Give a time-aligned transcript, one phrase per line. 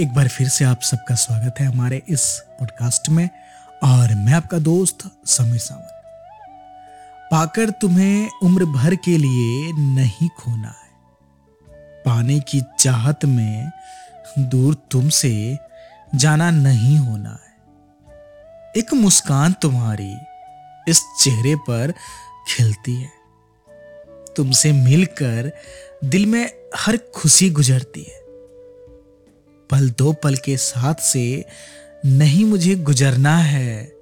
[0.00, 3.28] एक बार फिर से आप सबका स्वागत है हमारे इस पॉडकास्ट में।
[3.82, 6.02] और मैं आपका दोस्त समीर सावंत।
[7.30, 10.90] पाकर तुम्हें उम्र भर के लिए नहीं खोना है।
[12.02, 13.70] पाने की चाहत में
[14.38, 15.58] दूर तुमसे
[16.14, 17.56] जाना नहीं होना है।
[18.76, 20.16] एक मुस्कान तुम्हारी
[20.88, 21.94] इस चेहरे पर
[22.48, 23.12] खिलती है।
[24.36, 25.52] तुमसे मिलकर
[26.04, 28.19] दिल में हर खुशी गुजरती है।
[29.70, 31.44] पल दो पल के साथ से
[32.06, 33.92] नहीं मुझे गुजरना है।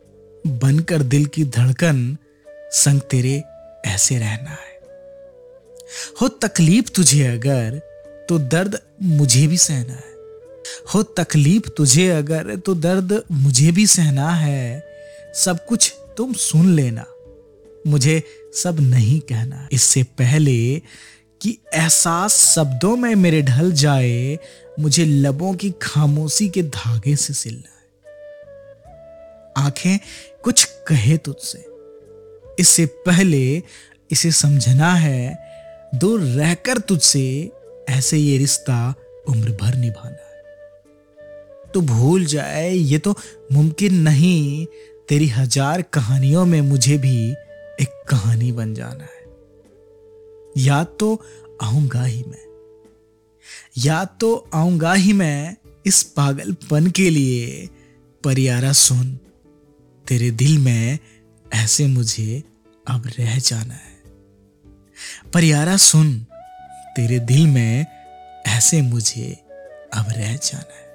[0.47, 2.17] बनकर दिल की धड़कन,
[2.73, 3.43] संग तेरे
[3.87, 4.81] ऐसे रहना है।
[6.21, 7.81] हो तकलीफ़ तुझे अगर
[8.29, 10.15] तो दर्द मुझे भी सहना है।
[10.95, 14.87] हो तकलीफ़ तुझे अगर तो दर्द मुझे भी सहना है।
[15.35, 17.05] सब कुछ तुम सुन लेना।
[17.87, 18.23] मुझे
[18.55, 20.83] सब नहीं कहना। इससे पहले
[21.43, 24.39] कि एहसास शब्दों में मेरे ढल जाए,
[24.81, 27.79] मुझे लबों की खामोशी के धागे से सिलना है।
[29.65, 29.99] आँखें
[30.43, 31.65] कुछ कहे तुझसे।
[32.59, 33.63] इससे पहले
[34.11, 35.39] इसे समझना है
[35.95, 37.53] दूर रहकर तुझसे
[37.89, 38.95] ऐसे ये रिश्ता
[39.29, 40.43] उम्र भर निभाना है।
[41.75, 43.15] तो भूल जाए, ये तो
[43.53, 44.67] मुमकिन नहीं,
[45.09, 47.31] तेरी हज़ार कहानियों में मुझे भी
[47.81, 49.18] एक कहानी बन जाना है।
[50.59, 51.25] याद तो
[51.63, 52.73] आऊँगा ही मैं।
[53.79, 55.57] याद तो आऊँगा ही मैं
[55.87, 57.69] इस पागलपन के लिए,
[58.25, 59.21] परियारा सुन,
[60.09, 60.99] तेरे दिल में
[61.55, 62.45] ऐसे मुझे
[62.89, 64.03] अब रह जाना है।
[65.35, 66.27] परियारा सुन,
[66.97, 67.87] तेरे दिल में
[68.47, 69.33] ऐसे मुझे
[69.95, 70.89] अब रह जाना है।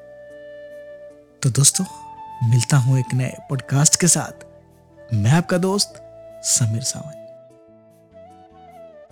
[1.43, 1.85] तो दोस्तों,
[2.49, 4.45] मिलता हूँ एक नए पॉडकास्ट के साथ।
[5.13, 5.93] मैं आपका दोस्त
[6.45, 7.22] समीर सावंत।